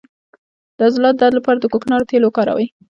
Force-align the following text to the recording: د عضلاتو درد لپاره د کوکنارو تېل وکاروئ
د 0.77 0.79
عضلاتو 0.87 1.19
درد 1.21 1.33
لپاره 1.37 1.57
د 1.59 1.65
کوکنارو 1.73 2.09
تېل 2.09 2.23
وکاروئ 2.25 2.67